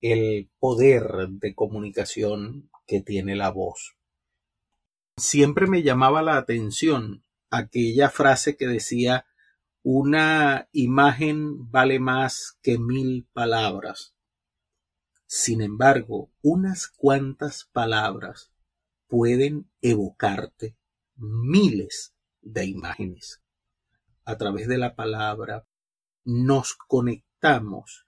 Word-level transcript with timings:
el 0.00 0.50
poder 0.58 1.28
de 1.28 1.54
comunicación 1.54 2.70
que 2.86 3.00
tiene 3.00 3.36
la 3.36 3.50
voz. 3.50 3.96
Siempre 5.16 5.66
me 5.66 5.82
llamaba 5.82 6.22
la 6.22 6.36
atención 6.36 7.24
aquella 7.50 8.08
frase 8.08 8.56
que 8.56 8.66
decía 8.66 9.26
una 9.82 10.68
imagen 10.72 11.70
vale 11.70 11.98
más 11.98 12.58
que 12.62 12.78
mil 12.78 13.26
palabras. 13.32 14.14
Sin 15.26 15.60
embargo, 15.60 16.30
unas 16.42 16.88
cuantas 16.88 17.68
palabras 17.72 18.52
pueden 19.08 19.70
evocarte 19.80 20.76
miles 21.16 22.14
de 22.40 22.66
imágenes. 22.66 23.42
A 24.24 24.36
través 24.36 24.68
de 24.68 24.78
la 24.78 24.94
palabra 24.94 25.66
nos 26.24 26.74
conectamos, 26.74 28.06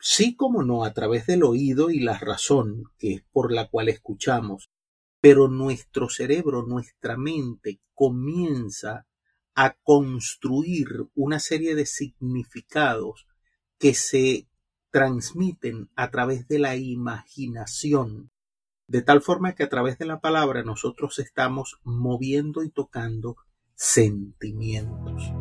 sí 0.00 0.36
como 0.36 0.62
no, 0.62 0.84
a 0.84 0.92
través 0.92 1.26
del 1.26 1.42
oído 1.42 1.90
y 1.90 2.00
la 2.00 2.18
razón, 2.18 2.84
que 2.98 3.14
es 3.14 3.22
por 3.32 3.52
la 3.52 3.68
cual 3.68 3.88
escuchamos, 3.88 4.70
pero 5.20 5.48
nuestro 5.48 6.08
cerebro, 6.08 6.62
nuestra 6.62 7.16
mente 7.16 7.80
comienza 7.94 9.06
a 9.54 9.74
construir 9.82 10.88
una 11.14 11.40
serie 11.40 11.74
de 11.74 11.84
significados 11.84 13.26
que 13.78 13.94
se 13.94 14.46
transmiten 14.90 15.90
a 15.96 16.10
través 16.10 16.46
de 16.48 16.60
la 16.60 16.76
imaginación, 16.76 18.30
de 18.86 19.02
tal 19.02 19.20
forma 19.20 19.54
que 19.54 19.64
a 19.64 19.68
través 19.68 19.98
de 19.98 20.06
la 20.06 20.20
palabra 20.20 20.62
nosotros 20.62 21.18
estamos 21.18 21.78
moviendo 21.82 22.62
y 22.62 22.70
tocando 22.70 23.36
sentimientos. 23.74 25.32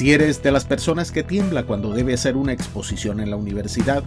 Si 0.00 0.12
eres 0.14 0.42
de 0.42 0.50
las 0.50 0.64
personas 0.64 1.12
que 1.12 1.22
tiembla 1.22 1.64
cuando 1.64 1.92
debe 1.92 2.14
hacer 2.14 2.34
una 2.34 2.54
exposición 2.54 3.20
en 3.20 3.28
la 3.28 3.36
universidad, 3.36 4.02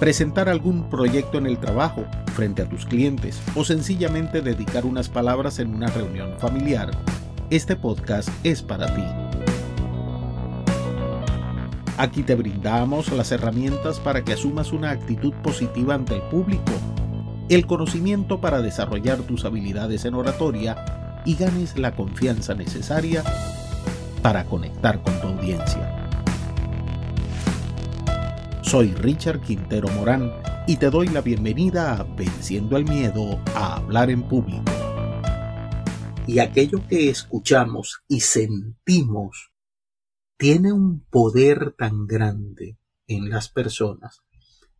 presentar 0.00 0.48
algún 0.48 0.88
proyecto 0.88 1.36
en 1.36 1.46
el 1.46 1.58
trabajo 1.58 2.06
frente 2.34 2.62
a 2.62 2.68
tus 2.70 2.86
clientes 2.86 3.38
o 3.54 3.64
sencillamente 3.64 4.40
dedicar 4.40 4.86
unas 4.86 5.10
palabras 5.10 5.58
en 5.58 5.74
una 5.74 5.88
reunión 5.88 6.38
familiar, 6.38 6.90
este 7.50 7.76
podcast 7.76 8.30
es 8.44 8.62
para 8.62 8.86
ti. 8.94 9.04
Aquí 11.98 12.22
te 12.22 12.34
brindamos 12.34 13.12
las 13.12 13.30
herramientas 13.30 14.00
para 14.00 14.24
que 14.24 14.32
asumas 14.32 14.72
una 14.72 14.90
actitud 14.90 15.34
positiva 15.42 15.96
ante 15.96 16.14
el 16.14 16.22
público, 16.22 16.72
el 17.50 17.66
conocimiento 17.66 18.40
para 18.40 18.62
desarrollar 18.62 19.18
tus 19.18 19.44
habilidades 19.44 20.06
en 20.06 20.14
oratoria 20.14 21.22
y 21.26 21.34
ganes 21.34 21.76
la 21.76 21.94
confianza 21.94 22.54
necesaria 22.54 23.22
para 24.22 24.44
conectar 24.44 25.02
con 25.02 25.20
tu 25.20 25.28
audiencia. 25.28 26.08
Soy 28.62 28.92
Richard 28.94 29.40
Quintero 29.40 29.88
Morán 29.88 30.32
y 30.66 30.76
te 30.76 30.90
doy 30.90 31.08
la 31.08 31.22
bienvenida 31.22 31.96
a 31.96 32.02
Venciendo 32.02 32.76
el 32.76 32.84
Miedo 32.84 33.40
a 33.54 33.76
Hablar 33.76 34.10
en 34.10 34.22
Público. 34.28 34.70
Y 36.26 36.40
aquello 36.40 36.86
que 36.86 37.08
escuchamos 37.08 38.02
y 38.08 38.20
sentimos 38.20 39.50
tiene 40.36 40.72
un 40.72 41.00
poder 41.00 41.74
tan 41.78 42.06
grande 42.06 42.78
en 43.06 43.30
las 43.30 43.48
personas 43.48 44.22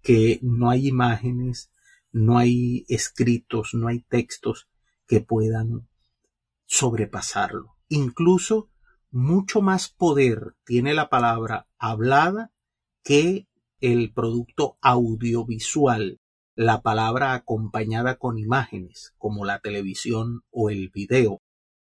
que 0.03 0.39
no 0.43 0.71
hay 0.71 0.89
imágenes, 0.89 1.73
no 2.13 2.39
hay 2.39 2.85
escritos, 2.89 3.71
no 3.73 3.89
hay 3.89 4.01
textos 4.01 4.69
que 5.07 5.21
puedan 5.21 5.89
sobrepasarlo. 6.67 7.77
Incluso 7.89 8.71
mucho 9.11 9.63
más 9.63 9.89
poder 9.89 10.55
tiene 10.65 10.95
la 10.95 11.09
palabra 11.09 11.67
hablada 11.79 12.53
que 13.03 13.49
el 13.81 14.13
producto 14.13 14.77
audiovisual, 14.83 16.21
la 16.55 16.83
palabra 16.83 17.35
acompañada 17.35 18.17
con 18.17 18.39
imágenes, 18.39 19.15
como 19.17 19.45
la 19.45 19.61
televisión 19.61 20.43
o 20.51 20.71
el 20.71 20.91
video. 20.91 21.41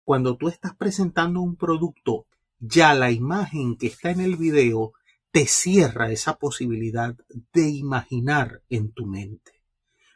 Cuando 0.03 0.38
tú 0.38 0.47
estás 0.47 0.75
presentando 0.75 1.41
un 1.41 1.56
producto, 1.56 2.25
ya 2.59 2.94
la 2.94 3.12
imagen 3.12 3.78
que 3.78 3.88
está 3.88 4.12
en 4.12 4.22
el 4.22 4.38
video 4.38 4.94
te 5.31 5.47
cierra 5.47 6.12
esa 6.12 6.38
posibilidad 6.38 7.16
de 7.53 7.69
imaginar 7.69 8.63
en 8.69 8.91
tu 8.91 9.06
mente. 9.06 9.51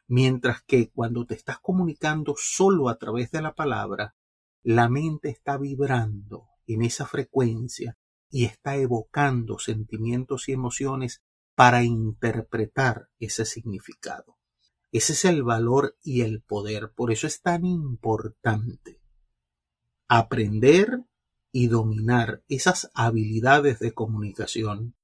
Mientras 0.07 0.61
que 0.63 0.89
cuando 0.89 1.25
te 1.25 1.35
estás 1.35 1.59
comunicando 1.59 2.35
solo 2.37 2.87
a 2.87 2.97
través 2.97 3.31
de 3.31 3.41
la 3.41 3.53
palabra, 3.53 4.15
la 4.63 4.87
mente 4.89 5.29
está 5.29 5.57
vibrando, 5.57 6.47
en 6.67 6.83
esa 6.83 7.05
frecuencia 7.05 7.97
y 8.29 8.45
está 8.45 8.75
evocando 8.75 9.57
sentimientos 9.57 10.49
y 10.49 10.51
emociones 10.51 11.21
para 11.55 11.83
interpretar 11.83 13.09
ese 13.19 13.45
significado. 13.45 14.37
Ese 14.91 15.13
es 15.13 15.25
el 15.25 15.43
valor 15.43 15.97
y 16.03 16.21
el 16.21 16.41
poder. 16.41 16.91
Por 16.95 17.11
eso 17.11 17.27
es 17.27 17.41
tan 17.41 17.65
importante 17.65 19.01
aprender 20.07 21.03
y 21.51 21.67
dominar 21.67 22.43
esas 22.47 22.89
habilidades 22.93 23.79
de 23.79 23.93
comunicación, 23.93 24.95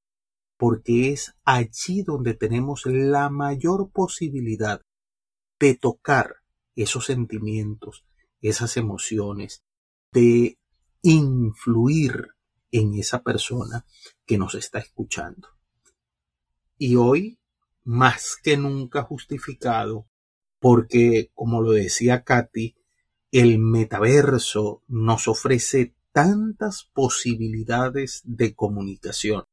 porque 0.58 1.12
es 1.12 1.34
allí 1.44 2.04
donde 2.04 2.36
tenemos 2.36 2.86
la 2.86 3.30
mayor 3.30 3.92
posibilidad 3.92 4.82
de 5.60 5.76
tocar 5.76 6.36
esos 6.76 7.06
sentimientos, 7.06 8.06
esas 8.42 8.78
emociones, 8.78 9.64
de 10.12 10.58
influir 11.04 12.30
en 12.72 12.96
esa 12.96 13.22
persona 13.22 13.86
que 14.26 14.38
nos 14.38 14.56
está 14.56 14.80
escuchando. 14.80 15.50
Y 16.78 16.96
hoy, 16.96 17.40
más 17.84 18.36
que 18.42 18.58
nunca 18.58 19.04
justificado, 19.04 20.08
porque, 20.60 21.30
como 21.36 21.62
lo 21.62 21.72
decía 21.72 22.24
Katy, 22.24 22.76
el 23.32 23.60
metaverso 23.60 24.82
nos 24.88 25.28
ofrece 25.28 25.94
tantas 26.14 26.86
posibilidades 26.94 28.22
de 28.24 28.56
comunicación 28.56 29.44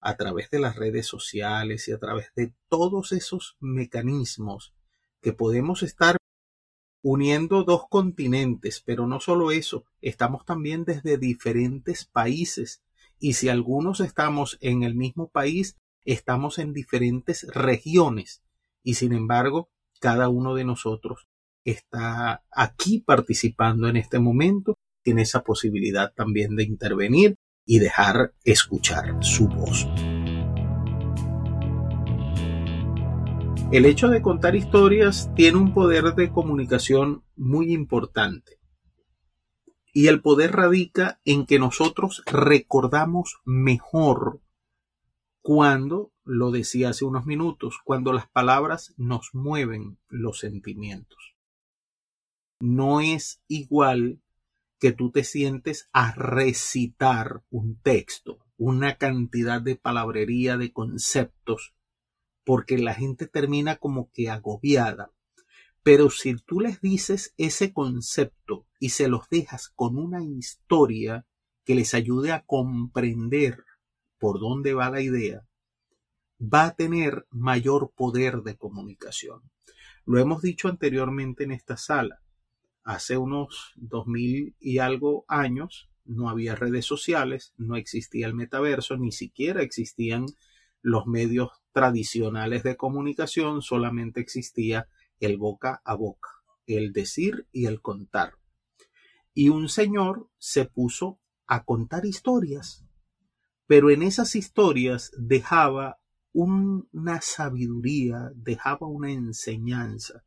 a 0.00 0.16
través 0.16 0.50
de 0.50 0.60
las 0.60 0.76
redes 0.76 1.06
sociales 1.06 1.88
y 1.88 1.92
a 1.92 1.98
través 1.98 2.32
de 2.36 2.54
todos 2.68 3.12
esos 3.12 3.56
mecanismos 3.60 4.72
que 5.20 5.32
podemos 5.32 5.82
estar 5.82 6.16
uniendo 7.02 7.64
dos 7.64 7.84
continentes, 7.88 8.82
pero 8.84 9.06
no 9.06 9.20
solo 9.20 9.50
eso, 9.50 9.84
estamos 10.00 10.44
también 10.44 10.84
desde 10.84 11.18
diferentes 11.18 12.04
países 12.04 12.82
y 13.18 13.34
si 13.34 13.48
algunos 13.48 14.00
estamos 14.00 14.58
en 14.60 14.82
el 14.82 14.94
mismo 14.94 15.28
país, 15.28 15.76
estamos 16.04 16.58
en 16.58 16.72
diferentes 16.72 17.46
regiones 17.48 18.42
y 18.82 18.94
sin 18.94 19.12
embargo, 19.12 19.70
cada 20.00 20.28
uno 20.28 20.54
de 20.54 20.64
nosotros 20.64 21.26
está 21.64 22.42
aquí 22.50 23.00
participando 23.00 23.88
en 23.88 23.96
este 23.96 24.18
momento, 24.18 24.78
tiene 25.02 25.22
esa 25.22 25.42
posibilidad 25.42 26.12
también 26.14 26.56
de 26.56 26.64
intervenir 26.64 27.36
y 27.66 27.78
dejar 27.78 28.32
escuchar 28.44 29.22
su 29.22 29.48
voz. 29.48 29.86
El 33.72 33.86
hecho 33.86 34.08
de 34.08 34.20
contar 34.20 34.56
historias 34.56 35.30
tiene 35.36 35.56
un 35.56 35.72
poder 35.72 36.16
de 36.16 36.32
comunicación 36.32 37.22
muy 37.36 37.72
importante. 37.72 38.58
Y 39.92 40.08
el 40.08 40.22
poder 40.22 40.50
radica 40.50 41.20
en 41.24 41.46
que 41.46 41.60
nosotros 41.60 42.24
recordamos 42.26 43.38
mejor 43.44 44.40
cuando, 45.40 46.12
lo 46.24 46.50
decía 46.50 46.88
hace 46.88 47.04
unos 47.04 47.26
minutos, 47.26 47.78
cuando 47.84 48.12
las 48.12 48.28
palabras 48.28 48.92
nos 48.96 49.30
mueven 49.34 49.98
los 50.08 50.40
sentimientos. 50.40 51.36
No 52.58 53.00
es 53.00 53.40
igual 53.46 54.20
que 54.80 54.90
tú 54.90 55.12
te 55.12 55.22
sientes 55.22 55.88
a 55.92 56.12
recitar 56.12 57.44
un 57.50 57.80
texto, 57.80 58.40
una 58.56 58.96
cantidad 58.96 59.62
de 59.62 59.76
palabrería, 59.76 60.56
de 60.56 60.72
conceptos, 60.72 61.72
porque 62.44 62.78
la 62.78 62.94
gente 62.94 63.26
termina 63.26 63.76
como 63.76 64.10
que 64.12 64.30
agobiada. 64.30 65.10
Pero 65.82 66.10
si 66.10 66.34
tú 66.36 66.60
les 66.60 66.80
dices 66.80 67.34
ese 67.38 67.72
concepto 67.72 68.66
y 68.78 68.90
se 68.90 69.08
los 69.08 69.28
dejas 69.28 69.70
con 69.74 69.96
una 69.96 70.22
historia 70.22 71.26
que 71.64 71.74
les 71.74 71.94
ayude 71.94 72.32
a 72.32 72.44
comprender 72.44 73.64
por 74.18 74.40
dónde 74.40 74.74
va 74.74 74.90
la 74.90 75.00
idea, 75.00 75.46
va 76.40 76.64
a 76.64 76.74
tener 76.74 77.26
mayor 77.30 77.92
poder 77.94 78.42
de 78.42 78.56
comunicación. 78.56 79.42
Lo 80.04 80.18
hemos 80.18 80.42
dicho 80.42 80.68
anteriormente 80.68 81.44
en 81.44 81.52
esta 81.52 81.76
sala. 81.76 82.20
Hace 82.82 83.16
unos 83.16 83.72
dos 83.76 84.06
mil 84.06 84.56
y 84.58 84.78
algo 84.78 85.24
años 85.28 85.90
no 86.04 86.28
había 86.28 86.56
redes 86.56 86.86
sociales, 86.86 87.54
no 87.56 87.76
existía 87.76 88.26
el 88.26 88.34
metaverso, 88.34 88.96
ni 88.96 89.12
siquiera 89.12 89.62
existían 89.62 90.26
los 90.82 91.06
medios 91.06 91.50
tradicionales 91.72 92.62
de 92.62 92.76
comunicación 92.76 93.62
solamente 93.62 94.20
existía 94.20 94.88
el 95.18 95.36
boca 95.36 95.80
a 95.84 95.94
boca, 95.94 96.30
el 96.66 96.92
decir 96.92 97.46
y 97.52 97.66
el 97.66 97.80
contar. 97.80 98.34
Y 99.34 99.48
un 99.48 99.68
señor 99.68 100.28
se 100.38 100.64
puso 100.64 101.20
a 101.46 101.64
contar 101.64 102.06
historias, 102.06 102.84
pero 103.66 103.90
en 103.90 104.02
esas 104.02 104.34
historias 104.34 105.12
dejaba 105.16 106.00
una 106.32 107.20
sabiduría, 107.20 108.30
dejaba 108.34 108.86
una 108.86 109.12
enseñanza. 109.12 110.24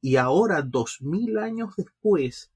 Y 0.00 0.16
ahora, 0.16 0.62
dos 0.62 0.98
mil 1.00 1.38
años 1.38 1.74
después, 1.76 2.52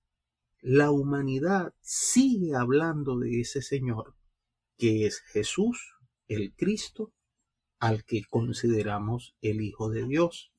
la 0.60 0.90
humanidad 0.90 1.74
sigue 1.80 2.54
hablando 2.54 3.18
de 3.18 3.40
ese 3.40 3.62
Señor, 3.62 4.14
que 4.76 5.06
es 5.06 5.20
Jesús, 5.20 5.94
el 6.28 6.54
Cristo, 6.54 7.12
al 7.80 8.04
que 8.04 8.24
consideramos 8.24 9.34
el 9.40 9.62
Hijo 9.62 9.88
de 9.88 10.06
Dios. 10.06 10.52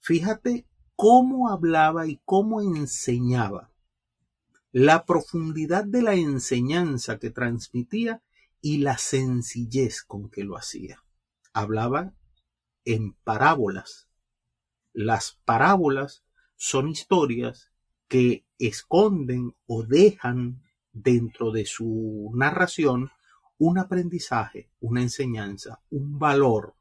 Fíjate 0.00 0.66
cómo 0.96 1.50
hablaba 1.50 2.06
y 2.06 2.20
cómo 2.24 2.60
enseñaba, 2.60 3.70
la 4.72 5.04
profundidad 5.04 5.84
de 5.84 6.02
la 6.02 6.14
enseñanza 6.14 7.18
que 7.18 7.30
transmitía 7.30 8.22
y 8.62 8.78
la 8.78 8.96
sencillez 8.96 10.02
con 10.02 10.30
que 10.30 10.44
lo 10.44 10.56
hacía. 10.56 11.04
Hablaba 11.52 12.14
en 12.86 13.12
parábolas. 13.12 14.08
Las 14.94 15.38
parábolas 15.44 16.24
son 16.56 16.88
historias 16.88 17.70
que 18.08 18.46
esconden 18.58 19.54
o 19.66 19.82
dejan 19.82 20.62
dentro 20.92 21.50
de 21.50 21.66
su 21.66 22.30
narración 22.34 23.10
un 23.64 23.78
aprendizaje, 23.78 24.72
una 24.80 25.02
enseñanza, 25.02 25.84
un 25.88 26.18
valor, 26.18 26.74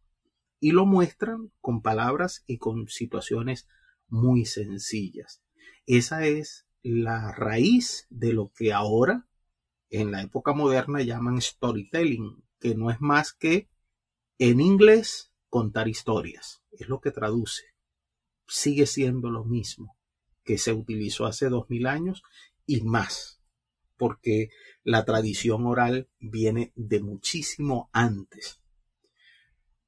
y 0.59 0.71
lo 0.71 0.87
muestran 0.87 1.51
con 1.61 1.83
palabras 1.83 2.43
y 2.47 2.57
con 2.57 2.87
situaciones 2.87 3.67
muy 4.07 4.45
sencillas. 4.45 5.43
Esa 5.85 6.25
es 6.25 6.65
la 6.81 7.33
raíz 7.33 8.07
de 8.09 8.33
lo 8.33 8.51
que 8.51 8.73
ahora 8.73 9.27
en 9.91 10.09
la 10.09 10.23
época 10.23 10.53
moderna 10.53 11.03
llaman 11.03 11.39
storytelling, 11.39 12.43
que 12.59 12.73
no 12.73 12.89
es 12.89 12.99
más 12.99 13.31
que 13.31 13.69
en 14.39 14.59
inglés 14.59 15.31
contar 15.49 15.87
historias. 15.87 16.63
Es 16.71 16.89
lo 16.89 16.99
que 16.99 17.11
traduce. 17.11 17.65
Sigue 18.47 18.87
siendo 18.87 19.29
lo 19.29 19.43
mismo 19.43 19.99
que 20.43 20.57
se 20.57 20.73
utilizó 20.73 21.27
hace 21.27 21.47
dos 21.47 21.69
mil 21.69 21.85
años 21.85 22.23
y 22.65 22.81
más, 22.81 23.39
porque 24.01 24.49
la 24.83 25.05
tradición 25.05 25.67
oral 25.67 26.09
viene 26.19 26.73
de 26.75 27.03
muchísimo 27.03 27.91
antes. 27.93 28.59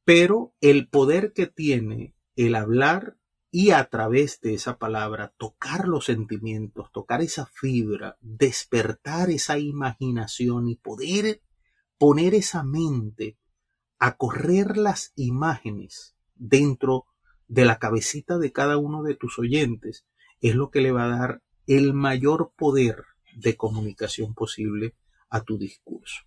Pero 0.05 0.53
el 0.61 0.87
poder 0.87 1.33
que 1.33 1.47
tiene 1.47 2.15
el 2.35 2.53
hablar 2.53 3.17
y 3.49 3.71
a 3.71 3.89
través 3.89 4.39
de 4.39 4.53
esa 4.53 4.77
palabra 4.77 5.33
tocar 5.35 5.87
los 5.87 6.05
sentimientos, 6.05 6.91
tocar 6.91 7.23
esa 7.23 7.47
fibra, 7.47 8.19
despertar 8.21 9.31
esa 9.31 9.57
imaginación 9.57 10.67
y 10.67 10.75
poder 10.75 11.41
poner 11.97 12.35
esa 12.35 12.61
mente 12.61 13.39
a 13.97 14.15
correr 14.15 14.77
las 14.77 15.11
imágenes 15.15 16.15
dentro 16.35 17.07
de 17.47 17.65
la 17.65 17.79
cabecita 17.79 18.37
de 18.37 18.51
cada 18.51 18.77
uno 18.77 19.01
de 19.01 19.15
tus 19.15 19.39
oyentes, 19.39 20.05
es 20.39 20.53
lo 20.53 20.69
que 20.69 20.81
le 20.81 20.91
va 20.91 21.05
a 21.05 21.17
dar 21.17 21.43
el 21.65 21.95
mayor 21.95 22.53
poder 22.55 23.05
de 23.35 23.55
comunicación 23.55 24.33
posible 24.33 24.95
a 25.29 25.41
tu 25.41 25.57
discurso. 25.57 26.21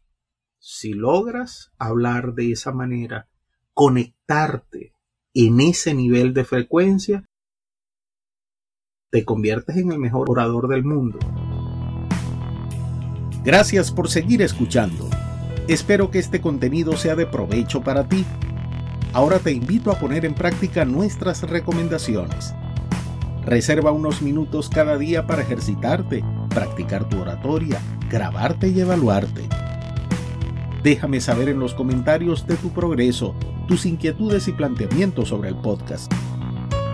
Si 0.59 0.93
logras 0.93 1.73
hablar 1.79 2.35
de 2.35 2.53
esa 2.53 2.73
manera, 2.73 3.29
conectarte 3.73 4.93
en 5.35 5.61
ese 5.61 5.95
nivel 5.95 6.35
de 6.35 6.45
frecuencia, 6.45 7.29
te 9.11 9.25
conviertes 9.25 9.77
en 9.77 9.93
el 9.93 9.99
mejor 9.99 10.31
orador 10.31 10.67
del 10.69 10.83
mundo. 10.83 11.19
Gracias 13.45 13.93
por 13.93 14.09
seguir 14.09 14.43
escuchando. 14.43 15.09
Espero 15.69 16.11
que 16.11 16.19
este 16.19 16.41
contenido 16.41 16.97
sea 16.97 17.15
de 17.15 17.27
provecho 17.27 17.83
para 17.83 18.09
ti. 18.09 18.25
Ahora 19.13 19.39
te 19.39 19.53
invito 19.53 19.91
a 19.91 19.99
poner 19.99 20.25
en 20.25 20.35
práctica 20.35 20.85
nuestras 20.85 21.43
recomendaciones. 21.43 22.55
Reserva 23.45 23.93
unos 23.93 24.23
minutos 24.23 24.69
cada 24.69 24.99
día 24.99 25.27
para 25.27 25.43
ejercitarte, 25.43 26.25
practicar 26.57 27.07
tu 27.07 27.21
oratoria, 27.21 27.79
grabarte 28.09 28.69
y 28.69 28.81
evaluarte. 28.81 29.43
Déjame 30.83 31.21
saber 31.21 31.51
en 31.51 31.61
los 31.61 31.75
comentarios 31.75 32.47
de 32.47 32.57
tu 32.57 32.71
progreso 32.71 33.35
tus 33.69 33.85
inquietudes 33.85 34.49
y 34.49 34.53
planteamientos 34.53 35.29
sobre 35.29 35.51
el 35.51 35.57
podcast. 35.57 36.11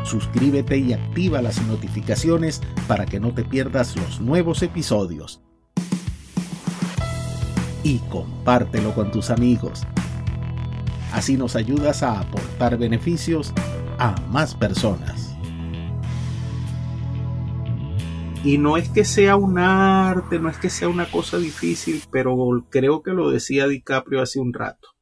Suscríbete 0.03 0.79
y 0.79 0.93
activa 0.93 1.41
las 1.43 1.65
notificaciones 1.69 2.61
para 2.89 3.07
que 3.07 3.21
no 3.21 3.35
te 3.35 3.45
pierdas 3.45 3.95
los 3.95 4.21
nuevos 4.21 4.65
episodios. 4.65 5.41
Y 7.85 7.99
compártelo 8.11 8.93
con 8.97 9.13
tus 9.13 9.31
amigos. 9.31 9.85
Así 11.13 11.37
nos 11.37 11.55
ayudas 11.55 12.03
a 12.03 12.19
aportar 12.19 12.79
beneficios 12.79 13.53
a 14.01 14.17
más 14.29 14.57
personas. 14.57 15.32
Y 18.45 18.59
no 18.59 18.77
es 18.77 18.89
que 18.89 19.05
sea 19.05 19.37
un 19.37 19.59
arte, 19.59 20.39
no 20.39 20.49
es 20.49 20.59
que 20.59 20.69
sea 20.69 20.89
una 20.89 21.11
cosa 21.11 21.39
difícil, 21.39 22.03
pero 22.11 22.37
creo 22.71 23.03
que 23.03 23.13
lo 23.13 23.31
decía 23.31 23.69
DiCaprio 23.69 24.21
hace 24.21 24.41
un 24.41 24.53
rato 24.53 24.93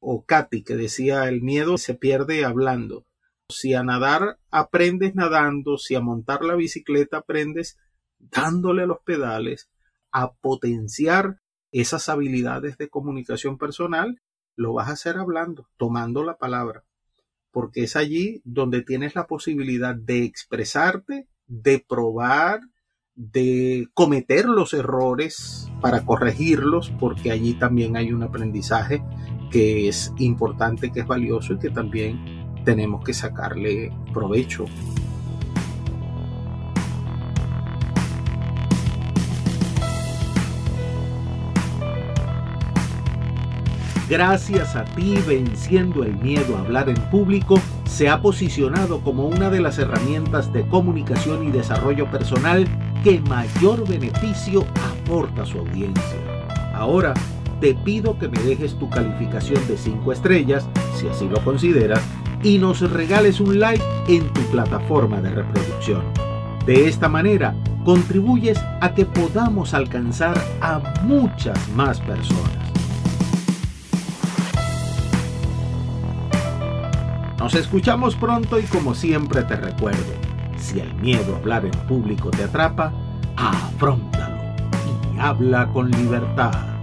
o 0.00 0.24
Katy, 0.24 0.62
que 0.62 0.76
decía 0.76 1.28
el 1.28 1.42
miedo 1.42 1.78
se 1.78 1.94
pierde 1.94 2.44
hablando. 2.44 3.04
Si 3.48 3.74
a 3.74 3.82
nadar 3.82 4.38
aprendes 4.50 5.14
nadando, 5.14 5.78
si 5.78 5.94
a 5.94 6.00
montar 6.00 6.44
la 6.44 6.54
bicicleta 6.54 7.18
aprendes 7.18 7.78
dándole 8.18 8.86
los 8.86 8.98
pedales, 9.00 9.70
a 10.12 10.32
potenciar 10.34 11.40
esas 11.72 12.08
habilidades 12.08 12.78
de 12.78 12.88
comunicación 12.88 13.58
personal, 13.58 14.20
lo 14.56 14.74
vas 14.74 14.88
a 14.88 14.92
hacer 14.92 15.16
hablando, 15.18 15.68
tomando 15.76 16.24
la 16.24 16.36
palabra, 16.36 16.84
porque 17.50 17.84
es 17.84 17.96
allí 17.96 18.40
donde 18.44 18.82
tienes 18.82 19.14
la 19.14 19.26
posibilidad 19.26 19.94
de 19.94 20.24
expresarte, 20.24 21.28
de 21.48 21.84
probar, 21.86 22.60
de 23.14 23.88
cometer 23.94 24.44
los 24.44 24.74
errores 24.74 25.68
para 25.80 26.04
corregirlos, 26.04 26.92
porque 27.00 27.32
allí 27.32 27.54
también 27.54 27.96
hay 27.96 28.12
un 28.12 28.22
aprendizaje 28.22 29.02
que 29.50 29.88
es 29.88 30.12
importante, 30.18 30.92
que 30.92 31.00
es 31.00 31.06
valioso 31.06 31.54
y 31.54 31.58
que 31.58 31.70
también 31.70 32.62
tenemos 32.64 33.02
que 33.02 33.14
sacarle 33.14 33.90
provecho. 34.12 34.66
Gracias 44.08 44.74
a 44.74 44.84
ti, 44.84 45.16
venciendo 45.26 46.02
el 46.02 46.16
miedo 46.16 46.56
a 46.56 46.60
hablar 46.60 46.88
en 46.88 46.96
público, 47.10 47.60
se 47.88 48.08
ha 48.08 48.20
posicionado 48.20 49.00
como 49.00 49.26
una 49.26 49.50
de 49.50 49.60
las 49.60 49.78
herramientas 49.78 50.52
de 50.52 50.66
comunicación 50.68 51.48
y 51.48 51.50
desarrollo 51.50 52.10
personal 52.10 52.66
que 53.02 53.20
mayor 53.20 53.88
beneficio 53.88 54.64
aporta 54.92 55.42
a 55.42 55.46
su 55.46 55.58
audiencia. 55.58 56.18
Ahora, 56.74 57.14
te 57.60 57.74
pido 57.74 58.18
que 58.18 58.28
me 58.28 58.38
dejes 58.40 58.78
tu 58.78 58.88
calificación 58.88 59.66
de 59.66 59.76
5 59.76 60.12
estrellas, 60.12 60.68
si 60.94 61.08
así 61.08 61.28
lo 61.28 61.42
consideras, 61.42 62.00
y 62.42 62.58
nos 62.58 62.88
regales 62.88 63.40
un 63.40 63.58
like 63.58 63.82
en 64.06 64.32
tu 64.32 64.42
plataforma 64.42 65.20
de 65.20 65.30
reproducción. 65.30 66.02
De 66.66 66.86
esta 66.86 67.08
manera, 67.08 67.56
contribuyes 67.84 68.58
a 68.80 68.94
que 68.94 69.06
podamos 69.06 69.74
alcanzar 69.74 70.38
a 70.60 70.80
muchas 71.02 71.58
más 71.70 72.00
personas. 72.00 72.57
Nos 77.38 77.54
escuchamos 77.54 78.16
pronto 78.16 78.58
y 78.58 78.64
como 78.64 78.94
siempre 78.94 79.42
te 79.44 79.54
recuerdo, 79.54 80.12
si 80.56 80.80
el 80.80 80.92
miedo 80.94 81.34
a 81.34 81.38
hablar 81.38 81.64
en 81.64 81.72
público 81.86 82.30
te 82.30 82.42
atrapa, 82.44 82.92
afrontalo 83.36 84.36
y 85.14 85.18
habla 85.20 85.68
con 85.68 85.88
libertad. 85.90 86.77